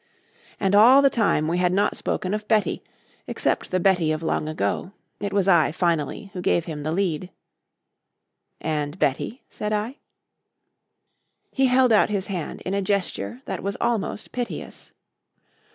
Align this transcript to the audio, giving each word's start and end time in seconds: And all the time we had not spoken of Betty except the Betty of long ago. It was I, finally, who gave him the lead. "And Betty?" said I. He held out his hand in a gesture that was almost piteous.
And 0.59 0.73
all 0.73 1.03
the 1.03 1.11
time 1.11 1.47
we 1.47 1.59
had 1.59 1.71
not 1.71 1.95
spoken 1.95 2.33
of 2.33 2.47
Betty 2.47 2.83
except 3.27 3.69
the 3.69 3.79
Betty 3.79 4.11
of 4.11 4.23
long 4.23 4.49
ago. 4.49 4.93
It 5.19 5.31
was 5.31 5.47
I, 5.47 5.71
finally, 5.71 6.31
who 6.33 6.41
gave 6.41 6.65
him 6.65 6.81
the 6.81 6.91
lead. 6.91 7.29
"And 8.59 8.97
Betty?" 8.97 9.43
said 9.47 9.71
I. 9.73 9.97
He 11.51 11.67
held 11.67 11.93
out 11.93 12.09
his 12.09 12.25
hand 12.25 12.61
in 12.61 12.73
a 12.73 12.81
gesture 12.81 13.43
that 13.45 13.61
was 13.61 13.77
almost 13.79 14.31
piteous. 14.31 14.91